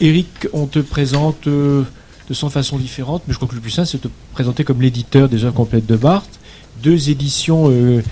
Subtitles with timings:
[0.00, 1.82] Eric, on te présente euh,
[2.28, 4.64] de 100 façons différentes, mais je crois que le plus simple, c'est de te présenter
[4.64, 6.38] comme l'éditeur des œuvres complètes de Barthes.
[6.82, 8.02] Deux éditions euh,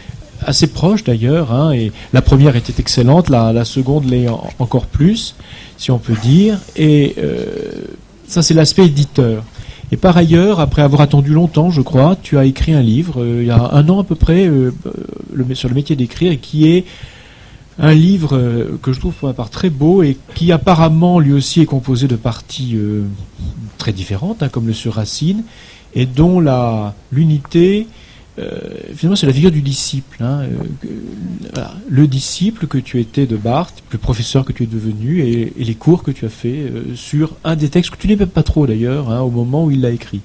[0.44, 5.34] assez proches d'ailleurs, hein, et la première était excellente, la, seconde l'est en- encore plus,
[5.78, 6.58] si on peut dire.
[6.76, 7.46] Et euh,
[8.26, 9.42] ça, c'est l'aspect éditeur.
[9.90, 13.46] Et par ailleurs, après avoir attendu longtemps, je crois, tu as écrit un livre, il
[13.46, 14.50] y a un an à peu près,
[15.54, 16.84] sur le métier d'écrire, qui est
[17.78, 21.32] un livre euh, que je trouve pour ma part très beau et qui apparemment lui
[21.32, 23.04] aussi est composé de parties euh,
[23.78, 25.44] très différentes, hein, comme le sur Racine,
[25.94, 26.40] et dont
[27.12, 27.86] l'unité,
[28.94, 30.22] finalement, c'est la figure du disciple.
[30.22, 35.20] hein, euh, le disciple que tu étais de Barthes, le professeur que tu es devenu,
[35.20, 38.26] et, les cours que tu as fait euh, sur un des textes que tu n'aimais
[38.26, 40.20] pas trop d'ailleurs, hein, au moment où il l'a écrit.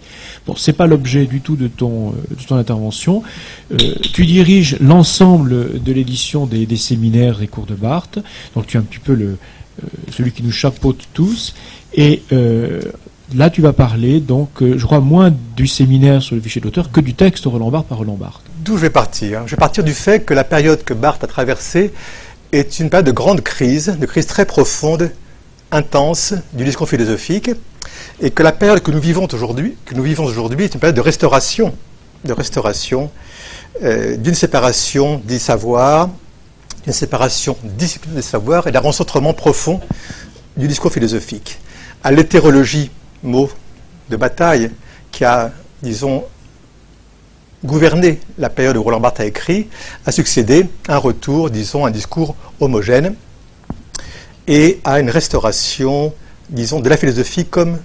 [0.45, 3.23] Bon, c'est pas l'objet du tout de ton, euh, de ton intervention.
[3.71, 3.77] Euh,
[4.13, 8.19] tu diriges l'ensemble de l'édition des, séminaires et cours de Barthes,
[8.55, 9.37] donc tu es un petit peu le,
[9.81, 11.55] euh, celui qui nous chapeaute tous.
[11.95, 12.81] Et euh,
[13.35, 16.91] là, tu vas parler, donc, euh, je crois, moins du séminaire sur le fichier d'auteur
[16.91, 18.43] que du texte Roland Barthes par Roland Barthes.
[18.63, 21.27] D'où je vais partir Je vais partir du fait que la période que Barthes a
[21.27, 21.93] traversée
[22.51, 25.11] est une période de grande crise, de crise très profonde,
[25.71, 27.51] intense du discours philosophique,
[28.21, 30.95] et que la période que nous vivons aujourd'hui, que nous vivons aujourd'hui, est une période
[30.95, 31.73] de restauration,
[32.23, 33.09] de restauration
[33.81, 36.09] euh, d'une séparation des savoirs,
[36.83, 39.79] d'une séparation discipline des savoirs et d'un rencentrement profond
[40.57, 41.59] du discours philosophique.
[42.03, 42.91] À l'hétérologie,
[43.23, 43.49] mot
[44.09, 44.71] de bataille,
[45.11, 46.23] qui a, disons,
[47.63, 49.69] gouverné la période où Roland Barthes a écrit,
[50.05, 53.15] a succédé un retour, disons, à un discours homogène
[54.47, 56.13] et à une restauration,
[56.49, 57.79] disons, de la philosophie comme,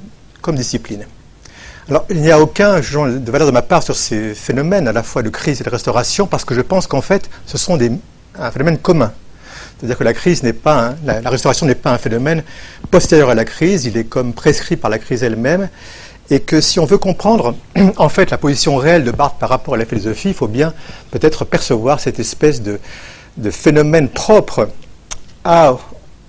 [0.48, 1.04] discipline.
[1.90, 4.92] Alors, il n'y a aucun jugement de valeur de ma part sur ces phénomènes, à
[4.92, 7.76] la fois de crise et de restauration, parce que je pense qu'en fait, ce sont
[7.76, 7.92] des,
[8.34, 9.12] un phénomène commun.
[9.78, 12.42] C'est-à-dire que la crise n'est pas, la, restauration n'est pas un phénomène
[12.90, 15.68] postérieur à la crise, il est comme prescrit par la crise elle-même,
[16.30, 17.54] et que si on veut comprendre
[17.96, 20.74] en fait la position réelle de Barthes par rapport à la philosophie, il faut bien
[21.12, 22.80] peut-être percevoir cette espèce de,
[23.50, 24.68] phénomène propre
[25.44, 25.76] à,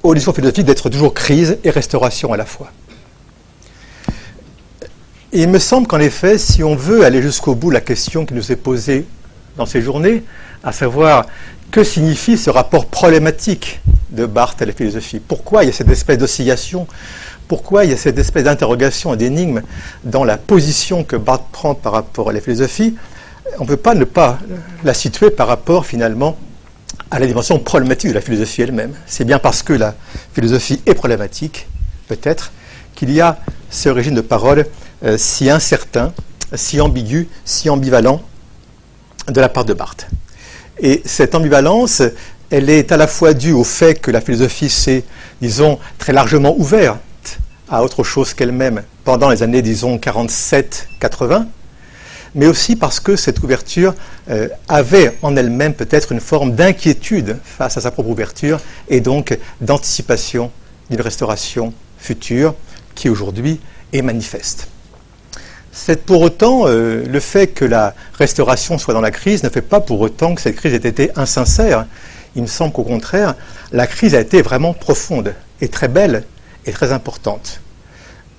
[0.03, 2.71] au discours d'être toujours crise et restauration à la fois.
[5.31, 8.35] Et il me semble qu'en effet, si on veut aller jusqu'au bout la question qui
[8.35, 9.05] nous est posée
[9.57, 10.23] dans ces journées,
[10.63, 11.25] à savoir
[11.71, 13.81] que signifie ce rapport problématique
[14.11, 15.19] de Barthes à la philosophie?
[15.19, 16.87] Pourquoi il y a cette espèce d'oscillation?
[17.47, 19.61] Pourquoi il y a cette espèce d'interrogation et d'énigme
[20.03, 22.95] dans la position que Barthes prend par rapport à la philosophie?
[23.57, 24.39] On ne peut pas ne pas
[24.83, 26.37] la situer par rapport finalement
[27.11, 28.93] à la dimension problématique de la philosophie elle-même.
[29.07, 29.95] C'est bien parce que la
[30.33, 31.67] philosophie est problématique,
[32.07, 32.51] peut-être,
[32.95, 33.39] qu'il y a
[33.71, 34.65] ce régime de parole
[35.03, 36.13] euh, si incertain,
[36.53, 38.21] si ambigu, si ambivalent
[39.27, 40.07] de la part de Barthes.
[40.81, 42.01] Et cette ambivalence,
[42.49, 45.03] elle est à la fois due au fait que la philosophie s'est,
[45.41, 46.99] disons, très largement ouverte
[47.69, 51.45] à autre chose qu'elle-même pendant les années, disons, 47-80,
[52.35, 53.93] mais aussi parce que cette ouverture
[54.29, 59.37] euh, avait en elle-même peut-être une forme d'inquiétude face à sa propre ouverture et donc
[59.61, 60.51] d'anticipation
[60.89, 62.55] d'une restauration future
[62.95, 63.59] qui aujourd'hui
[63.93, 64.67] est manifeste.
[65.81, 69.61] C'est pour autant euh, le fait que la restauration soit dans la crise ne fait
[69.61, 71.85] pas pour autant que cette crise ait été insincère.
[72.35, 73.33] Il me semble qu'au contraire,
[73.71, 76.25] la crise a été vraiment profonde et très belle
[76.65, 77.61] et très importante.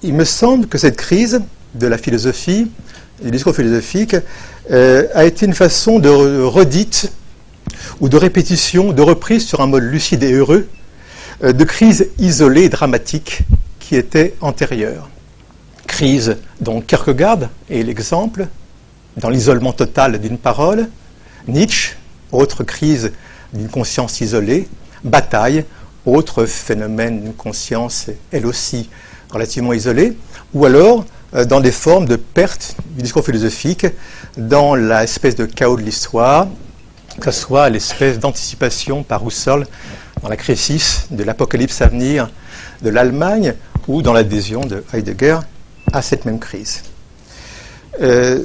[0.03, 1.41] Il me semble que cette crise
[1.75, 2.71] de la philosophie,
[3.23, 4.17] du discours philosophique,
[4.71, 7.11] euh, a été une façon de redite
[8.01, 10.69] ou de répétition, de reprise sur un mode lucide et heureux,
[11.43, 13.45] euh, de crise isolée et dramatique
[13.79, 15.09] qui était antérieure
[16.01, 18.47] crise dont Kierkegaard est l'exemple,
[19.19, 20.89] dans l'isolement total d'une parole,
[21.47, 21.95] Nietzsche,
[22.33, 23.13] autre crise
[23.53, 24.67] d'une conscience isolée,
[25.05, 25.67] Bataille,
[26.07, 28.89] autre phénomène d'une conscience, elle aussi
[29.31, 30.17] relativement isolée,
[30.55, 33.87] ou alors euh, dans des formes de perte du discours philosophique,
[34.39, 36.49] dans l'espèce de chaos de l'histoire,
[37.21, 39.67] que ce soit l'espèce d'anticipation par Husserl
[40.23, 42.31] dans la crisis de l'apocalypse à venir
[42.81, 43.53] de l'Allemagne,
[43.87, 45.41] ou dans l'adhésion de Heidegger
[45.93, 46.83] à cette même crise.
[48.01, 48.45] Euh,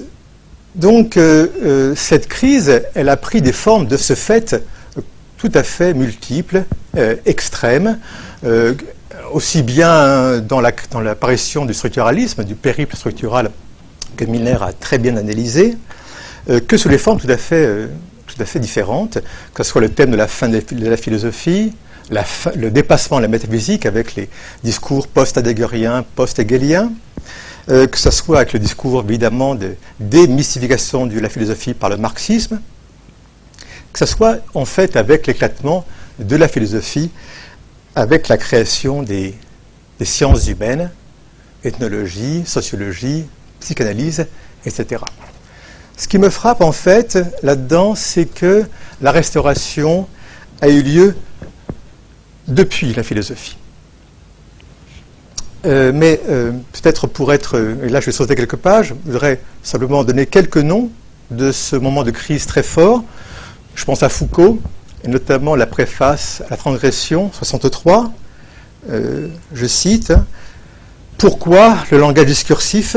[0.76, 4.56] donc euh, euh, cette crise, elle a pris des formes de ce fait
[5.38, 6.64] tout à fait multiples,
[7.26, 8.00] extrêmes,
[9.34, 13.52] aussi bien dans la- dans l'apparition du structuralisme, du périple structural
[14.18, 15.78] que Milner a très bien analysé,
[16.68, 17.90] que sous les formes tout à fait,
[18.60, 19.20] différentes,
[19.54, 21.74] que ce soit le thème de la fin de la- philosophie,
[22.56, 24.30] le dépassement de la métaphysique avec les
[24.64, 26.92] discours post-heideggeriens, post-hegeliens,
[27.70, 31.98] euh, que ce soit avec le discours évidemment de démystification de la philosophie par le
[31.98, 32.60] marxisme,
[33.94, 35.86] que ce soit en fait avec l'éclatement
[36.20, 37.12] de la philosophie,
[37.96, 39.36] avec la création des
[40.00, 40.92] des sciences humaines,
[41.64, 43.26] ethnologie, sociologie,
[43.60, 44.28] psychanalyse,
[44.66, 45.02] etc.
[45.98, 48.66] Ce qui me frappe en fait là-dedans, c'est que
[49.02, 50.08] la restauration
[50.62, 51.16] a eu lieu
[52.48, 53.58] depuis la philosophie.
[55.66, 59.42] Euh, mais euh, peut-être pour être, et là je vais sauter quelques pages, je voudrais
[59.64, 60.92] simplement donner quelques noms
[61.32, 63.04] de ce moment de crise très fort.
[63.74, 64.60] Je pense à Foucault,
[65.04, 68.12] et notamment la préface à la transgression 63.
[68.92, 70.14] Euh, je cite
[71.18, 72.96] Pourquoi le langage discursif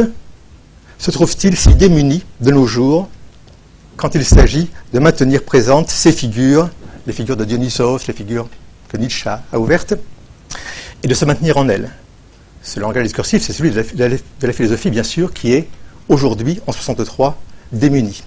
[0.99, 3.09] se trouve-t-il si démuni de nos jours
[3.97, 6.69] quand il s'agit de maintenir présentes ces figures,
[7.07, 8.49] les figures de Dionysos, les figures
[8.89, 9.95] que Nietzsche a ouvertes,
[11.03, 11.91] et de se maintenir en elles?
[12.69, 15.69] Ce langage discursif, c'est celui de la, philosophie, bien sûr, qui est
[16.07, 17.41] aujourd'hui, en 63,
[17.73, 18.23] démuni.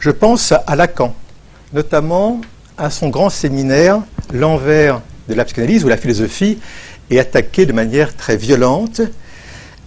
[0.00, 1.14] Je pense à Lacan,
[1.74, 2.40] notamment
[2.78, 4.00] à son grand séminaire
[4.32, 6.60] L'envers de la psychanalyse, où la philosophie
[7.10, 9.02] est attaquée de manière très violente,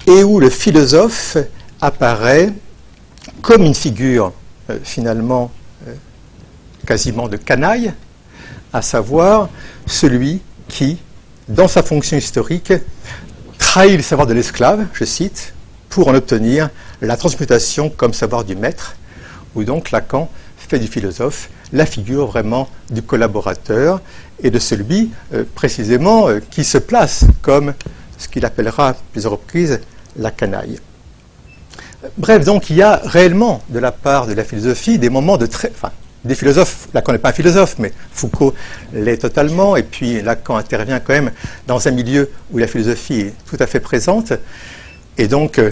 [0.06, 1.38] et où le philosophe
[1.82, 2.54] apparaît
[3.42, 4.32] comme une figure
[4.70, 5.50] euh, finalement
[5.88, 5.94] euh,
[6.86, 7.92] quasiment de canaille,
[8.72, 9.50] à savoir
[9.88, 11.00] celui qui,
[11.48, 12.72] dans sa fonction historique,
[13.76, 15.54] trahit le savoir de l'esclave, je cite,
[15.90, 16.70] pour en obtenir
[17.02, 18.96] la transmutation comme savoir du maître,
[19.54, 24.00] où donc Lacan fait du philosophe la figure vraiment du collaborateur
[24.42, 27.74] et de celui euh, précisément qui se place comme
[28.18, 29.82] ce qu'il appellera plusieurs reprises
[30.16, 30.80] la canaille.
[32.18, 35.48] Bref, donc il y a réellement de la part de la philosophie des moments de
[35.48, 35.74] très.
[36.26, 38.54] Des philosophes, Lacan n'est pas un philosophe, mais Foucault
[38.94, 41.32] l'est totalement, et puis Lacan intervient quand même
[41.68, 44.34] dans un milieu où la philosophie est tout à fait présente,
[45.18, 45.72] et donc euh,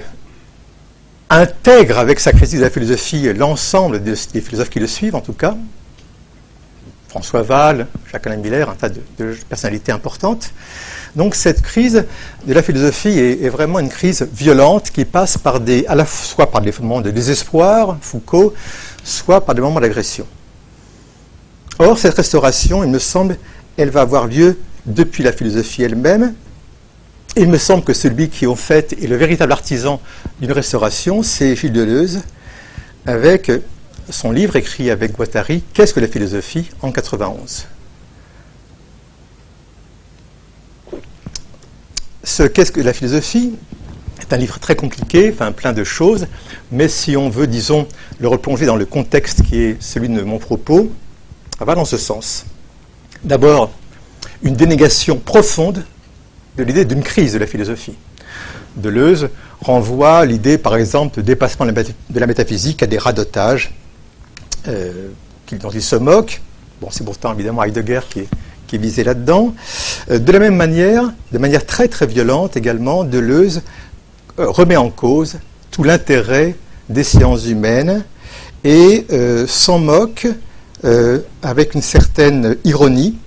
[1.29, 5.33] intègre avec sa critique de la philosophie l'ensemble des philosophes qui le suivent, en tout
[5.33, 5.55] cas.
[7.09, 9.01] François Val, Jacques-Alain Miller, un tas de
[9.47, 10.51] personnalités importantes.
[11.15, 12.05] Donc cette crise
[12.45, 16.49] de la philosophie est, vraiment une crise violente qui passe par des, à la soit
[16.49, 18.53] par des moments de désespoir, Foucault,
[19.03, 20.25] soit par des moments d'agression.
[21.79, 23.37] Or, cette restauration, il me semble,
[23.77, 26.33] elle va avoir lieu depuis la philosophie elle-même.
[27.35, 29.99] Il me semble que celui qui, en fait, est le véritable artisan
[30.39, 32.21] d'une restauration, c'est Gilles Deleuze,
[33.05, 33.51] avec
[34.09, 36.69] son livre écrit avec Guattari, Qu'est-ce que la philosophie?
[36.81, 37.67] en 91
[42.23, 43.53] ce Qu'est-ce que la philosophie
[44.21, 46.27] est un livre très compliqué, enfin plein de choses,
[46.71, 47.87] mais si on veut, disons,
[48.19, 50.89] le replonger dans le contexte qui est celui de mon propos,
[51.65, 52.45] va dans ce sens.
[53.23, 53.71] D'abord,
[54.43, 55.85] une dénégation profonde
[56.57, 57.95] de l'idée d'une crise de la philosophie.
[58.75, 59.29] Deleuze
[59.61, 63.73] renvoie l'idée, par exemple, de dépassement de la métaphysique à des radotages
[64.67, 65.09] euh,
[65.51, 66.41] dont il se moque.
[66.81, 69.53] Bon, c'est pourtant évidemment Heidegger qui est visé là-dedans.
[70.09, 73.61] Euh, de la même manière, de manière très très violente également, Deleuze
[74.39, 75.37] euh, remet en cause
[75.69, 76.55] tout l'intérêt
[76.89, 78.03] des sciences humaines
[78.63, 79.05] et
[79.47, 80.27] s'en moque
[81.41, 83.17] avec une certaine ironie.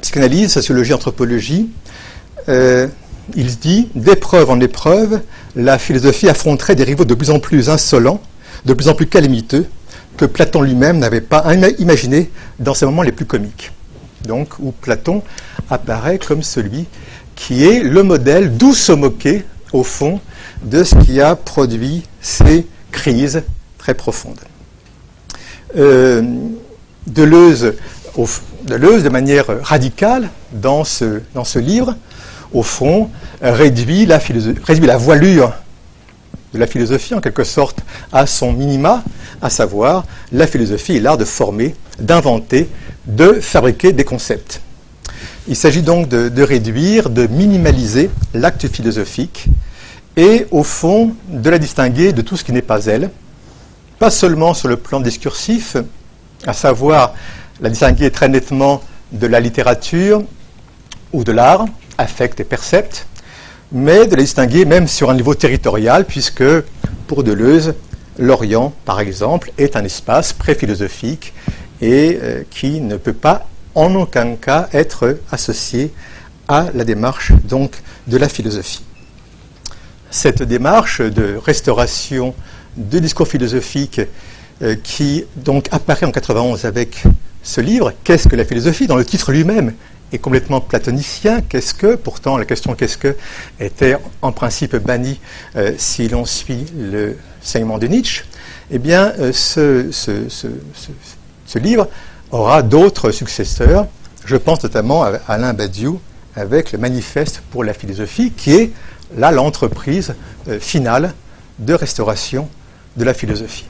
[0.00, 1.70] Psychanalyse, sociologie, anthropologie,
[2.48, 5.20] il dit, d'épreuve en épreuve,
[5.56, 8.20] la philosophie affronterait des rivaux de plus en plus insolents,
[8.64, 9.66] de plus en plus calamiteux,
[10.16, 13.72] que Platon lui-même n'avait pas imaginé dans ses moments les plus comiques.
[14.26, 15.22] Donc, où Platon
[15.70, 16.86] apparaît comme celui
[17.34, 20.20] qui est le modèle d'où se moquer, au fond,
[20.62, 23.42] de ce qui a produit ces crises
[23.78, 24.40] très profondes.
[25.76, 26.22] Euh,
[27.06, 27.74] Deleuze,
[28.16, 31.96] de manière radicale, dans ce, livre,
[32.52, 33.10] au fond,
[33.40, 35.52] réduit la, réduit la voilure
[36.52, 37.80] de la philosophie, en quelque sorte,
[38.12, 39.02] à son minima,
[39.40, 42.68] à savoir la philosophie est l'art de former, d'inventer,
[43.06, 44.60] de fabriquer des concepts.
[45.48, 49.46] Il s'agit donc de, réduire, de minimaliser l'acte philosophique
[50.16, 53.10] et, au fond, de la distinguer de tout ce qui n'est pas elle,
[54.02, 55.76] pas seulement sur le plan discursif,
[56.44, 57.14] à savoir
[57.60, 58.82] la distinguer très nettement
[59.12, 60.24] de la littérature
[61.12, 61.66] ou de l'art,
[61.98, 63.06] affect et percept,
[63.70, 66.42] mais de la distinguer même sur un niveau territorial, puisque
[67.06, 67.74] pour Deleuze,
[68.18, 71.32] l'Orient, par exemple, est un espace pré-philosophique
[71.80, 75.92] et euh, qui ne peut pas en aucun cas être associé
[76.48, 78.82] à la démarche donc de la philosophie.
[80.10, 82.34] Cette démarche de restauration
[82.76, 84.00] de discours philosophiques
[84.62, 87.04] euh, qui donc apparaît en 91 avec
[87.42, 89.74] ce livre, Qu'est-ce que la philosophie Dans le titre lui-même,
[90.12, 91.40] est complètement platonicien.
[91.40, 93.16] Qu'est-ce que Pourtant, la question qu'est-ce que
[93.58, 95.18] était en principe bannie
[95.56, 98.24] euh, si l'on suit le saignement de Nietzsche?
[98.70, 101.88] Eh bien, euh, ce, ce, livre
[102.30, 103.86] aura d'autres successeurs
[104.24, 106.00] Je pense notamment à Alain Badiou
[106.36, 108.70] avec le manifeste pour la philosophie, qui est
[109.16, 110.14] là l'entreprise
[110.60, 111.12] finale
[111.58, 112.48] de restauration
[112.96, 113.66] de la philosophie.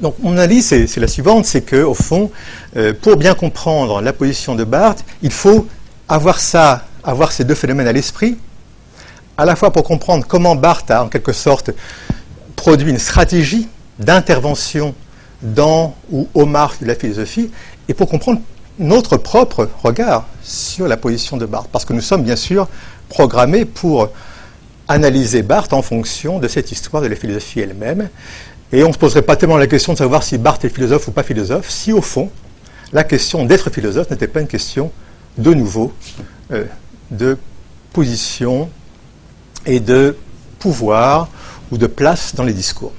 [0.00, 2.30] Donc mon analyse, c'est la suivante, c'est qu'au fond,
[2.76, 5.66] euh, pour bien comprendre la position de Barthes, il faut
[6.08, 8.36] avoir ça, avoir ces deux phénomènes à l'esprit,
[9.36, 11.70] à la fois pour comprendre comment Barthes a en quelque sorte
[12.56, 13.68] produit une stratégie
[13.98, 14.94] d'intervention
[15.42, 17.50] dans ou aux marques de la philosophie,
[17.88, 18.40] et pour comprendre
[18.78, 22.68] notre propre regard sur la position de Barthes, parce que nous sommes bien sûr
[23.08, 24.10] programmés pour
[24.88, 28.08] analyser Barthes en fonction de cette histoire de la philosophie elle-même,
[28.72, 31.08] et on ne se poserait pas tellement la question de savoir si Barthes est philosophe
[31.08, 32.30] ou pas philosophe, si au fond,
[32.92, 34.90] la question d'être philosophe n'était pas une question
[35.38, 35.92] de nouveau
[36.52, 36.64] euh,
[37.10, 37.38] de
[37.92, 38.68] position
[39.66, 40.16] et de
[40.58, 41.28] pouvoir
[41.70, 42.92] ou de place dans les discours.